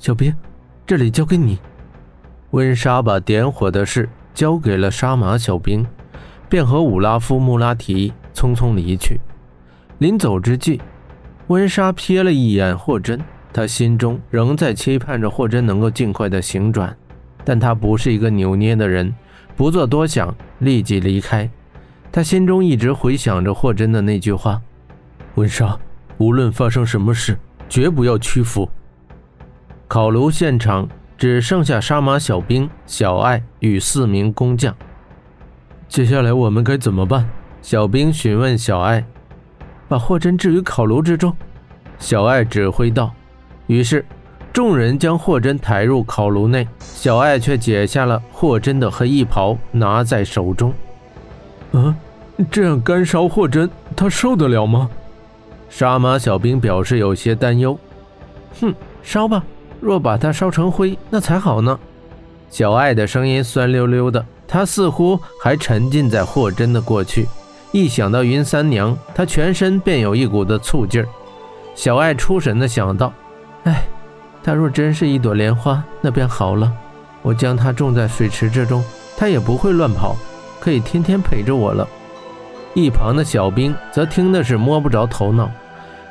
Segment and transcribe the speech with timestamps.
[0.00, 0.34] 小兵，
[0.86, 1.58] 这里交给你。
[2.52, 5.86] 温莎把点火的事交给了杀马小兵，
[6.48, 9.20] 便和武拉夫穆拉提匆匆离去。
[9.98, 10.80] 临走之际，
[11.48, 13.20] 温莎瞥了一眼霍真，
[13.52, 16.96] 他心中仍在期盼着霍真能够尽快的醒转，
[17.44, 19.14] 但他不是一个扭捏的人，
[19.54, 21.48] 不做多想，立即离开。
[22.10, 24.62] 他心中一直回想着霍真的那句话
[25.36, 25.78] ：“温莎，
[26.16, 27.38] 无论发生什么事，
[27.68, 28.66] 绝不要屈服。”
[29.90, 30.88] 烤炉现场
[31.18, 34.72] 只剩下杀马小兵小艾与四名工匠。
[35.88, 37.28] 接下来我们该怎么办？
[37.60, 39.04] 小兵询问小艾。
[39.88, 41.34] 把霍真置于烤炉之中，
[41.98, 43.12] 小艾指挥道。
[43.66, 44.06] 于是
[44.52, 50.72] 众人将霍真抬入烤炉内，小艾却解下了霍真的黑衣袍，拿在手中。
[51.72, 51.92] 嗯，
[52.48, 54.88] 这样干烧霍真，他受得了吗？
[55.68, 57.76] 杀马小兵表示有些担忧。
[58.60, 58.72] 哼，
[59.02, 59.42] 烧吧。
[59.80, 61.78] 若把它烧成灰，那才好呢。
[62.50, 67.26] 小爱的声音酸溜溜的，她似乎还沉浸在霍真的过去。
[67.72, 71.08] 一想到云三娘，她全身便有一股的醋劲儿。
[71.74, 73.12] 小爱出神的想到
[73.64, 73.84] ：“哎，
[74.42, 76.70] 她若真是一朵莲花，那便好了。
[77.22, 78.84] 我将她种在水池之中，
[79.16, 80.16] 她也不会乱跑，
[80.60, 81.86] 可以天天陪着我了。”
[82.74, 85.48] 一旁的小兵则听的是摸不着头脑。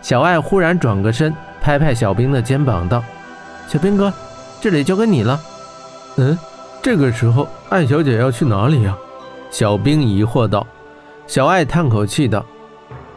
[0.01, 3.03] 小爱忽然转个身，拍拍小兵的肩膀，道。
[3.71, 4.11] 小兵哥，
[4.59, 5.39] 这里交给你了。
[6.15, 6.35] 嗯，
[6.81, 8.97] 这个时候艾小姐要去哪里呀？
[9.51, 10.65] 小兵疑惑道。
[11.27, 12.43] 小艾叹口气道：“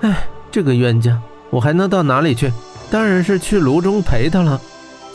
[0.03, 2.53] 哎，这个冤家，我还能到哪里去？
[2.91, 4.61] 当然是去炉中陪她了。”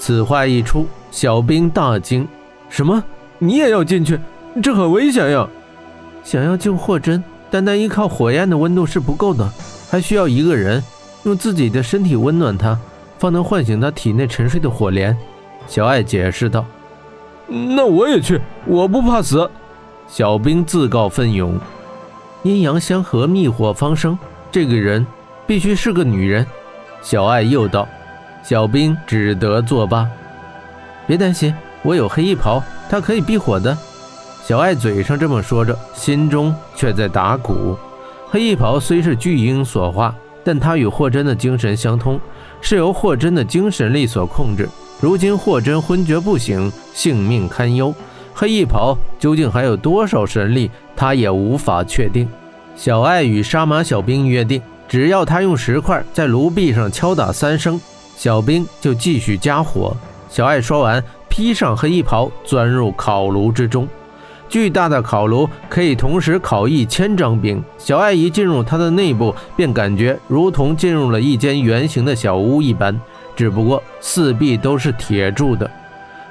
[0.01, 2.27] 此话一出，小兵大惊
[2.67, 3.03] ：“什么？
[3.37, 4.19] 你也要进去？
[4.63, 5.47] 这很危险呀！
[6.23, 9.47] 想要救霍真，单单依靠火焰的温度是不够的，
[9.91, 10.83] 还需要一个人
[11.25, 12.75] 用自己的身体温暖她。”
[13.17, 15.15] 方能唤醒他体内沉睡的火莲，
[15.67, 16.65] 小艾解释道
[17.47, 19.49] ：“那我也去，我不怕死。”
[20.07, 21.59] 小兵自告奋勇。
[22.43, 24.17] 阴阳相合，蜜火方生，
[24.51, 25.05] 这个人
[25.45, 26.45] 必须是个女人。
[27.01, 27.87] 小艾又道
[28.43, 30.07] ：“小兵只得作罢。”
[31.05, 33.77] 别担心，我有黑衣袍，它可以避火的。
[34.43, 37.77] 小艾嘴上这么说着，心中却在打鼓。
[38.29, 40.15] 黑衣袍虽是巨婴所化，
[40.47, 42.17] 但他与霍真的精神相通。
[42.61, 44.67] 是由霍真的精神力所控制。
[45.01, 47.93] 如今霍真昏厥不醒，性命堪忧。
[48.33, 52.25] 黑衣袍究竟还有多少神力，他也无法确定。
[52.77, 57.79] 小艾与杀马小兵约定，只要他用石块在炉壁上敲打三声，
[58.15, 59.95] 小兵就继续加火。
[60.29, 63.85] 小艾说完，披上黑衣袍，钻入烤炉之中。
[64.49, 67.63] 巨大的烤炉可以同时烤一千张饼。
[67.77, 72.99] 小艾一进入它的内部，便感觉如同进入了一间圆形的小屋一般，
[73.35, 75.69] 只不过四壁都是铁铸的。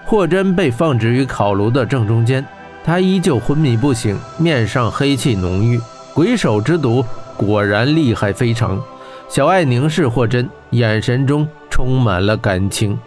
[0.04, 2.44] 霍真被放置于烤炉的正中间，
[2.84, 5.80] 他依旧昏迷不醒，面上黑气浓郁。
[6.14, 7.04] 鬼手之毒
[7.36, 8.80] 果然厉害非常。
[9.28, 12.98] 小艾凝视霍真，眼神中充满了感情。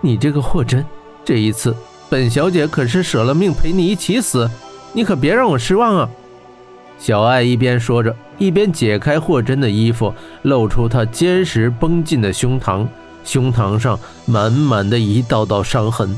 [0.00, 0.84] 你这个霍真，
[1.24, 1.74] 这一次。
[2.14, 4.48] 本小姐可是舍了命陪你一起死，
[4.92, 6.08] 你可别让我失望啊！
[6.96, 12.86] 小艾一边说着，一边解开霍真的衣服，露出她坚实绷紧的胸膛，
[13.24, 16.16] 胸膛上满满的一道道伤痕。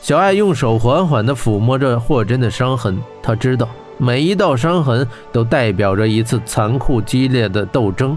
[0.00, 3.68] 小艾用手缓缓地抚摸着霍真的伤痕，她知道
[3.98, 8.16] 每一道伤痕都代表着一次残酷激烈的斗争，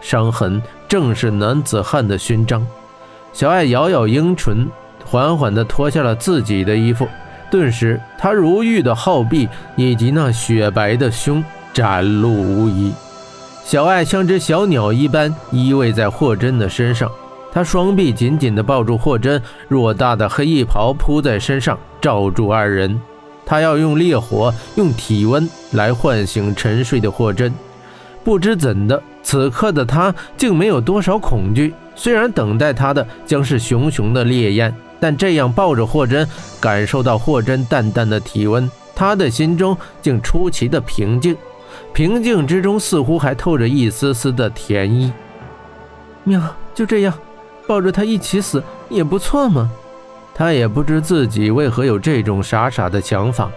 [0.00, 2.64] 伤痕正是男子汉的勋章。
[3.32, 4.68] 小艾咬咬樱唇。
[5.10, 7.08] 缓缓地脱下了自己的衣服，
[7.50, 11.42] 顿时，他如玉的皓臂以及那雪白的胸
[11.72, 12.92] 展露无遗。
[13.64, 17.10] 小爱像只小鸟一般依偎在霍真的身上，
[17.50, 23.00] 他双臂紧紧地抱住霍真，偌大的黑衣袍铺在身上，罩住二人。
[23.46, 27.52] 他要用烈火，用体温来唤醒沉睡的霍真。
[28.22, 31.72] 不知怎的，此刻的他竟没有多少恐惧。
[31.94, 34.74] 虽然等待他的将是熊熊的烈焰。
[35.00, 36.28] 但这样抱着霍真，
[36.60, 41.36] 感受到霍真淡淡的体温，他的心中竟出奇的平静，
[41.92, 45.12] 平静之中似乎还透着一丝丝的甜意。
[46.24, 46.42] 妙，
[46.74, 47.14] 就这样，
[47.66, 49.70] 抱着他一起死也不错嘛。
[50.34, 53.50] 他也不知自己为何有这种傻傻的想法。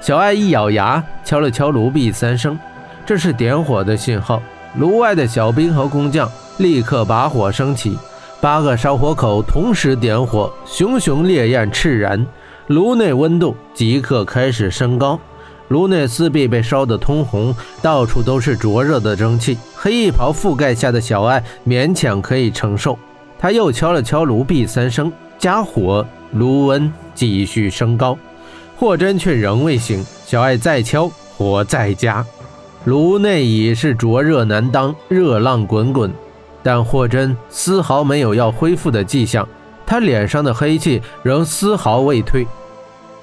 [0.00, 2.56] 小爱一咬牙，敲了敲炉壁三声，
[3.04, 4.40] 这是点火的信号。
[4.76, 7.98] 炉外的小兵和工匠立刻把火升起。
[8.40, 12.24] 八个烧火口同时点火，熊熊烈焰炽然，
[12.68, 15.18] 炉内温度即刻开始升高。
[15.66, 17.52] 炉内四壁被烧得通红，
[17.82, 19.58] 到处都是灼热的蒸汽。
[19.74, 22.96] 黑衣袍覆盖下的小艾勉强可以承受。
[23.40, 28.16] 他又敲了敲炉壁三声，加火，炉温继续升高。
[28.76, 32.24] 霍真却仍未醒，小爱再敲，火再加，
[32.84, 36.12] 炉内已是灼热难当，热浪滚滚。
[36.68, 39.48] 但霍真丝毫没有要恢复的迹象，
[39.86, 42.46] 他脸上的黑气仍丝毫未退。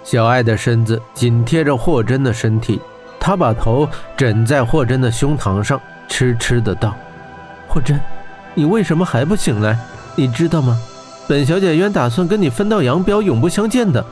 [0.03, 2.81] 小爱的身子紧贴着霍真的身体，
[3.19, 3.87] 她把头
[4.17, 6.95] 枕在霍真的胸膛上，痴痴的道
[7.69, 7.99] ：“霍真，
[8.55, 9.77] 你为什么还不醒来？
[10.15, 10.75] 你知道吗？
[11.27, 14.03] 本小姐原打算跟你分道扬镳，永不相见的。”